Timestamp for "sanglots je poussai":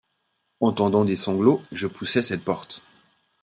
1.15-2.23